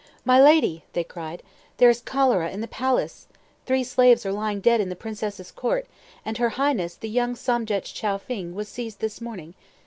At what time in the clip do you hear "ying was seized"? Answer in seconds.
8.29-8.99